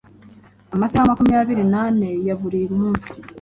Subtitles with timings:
[0.75, 3.15] amasaha makumyabiri nane ya buri munsi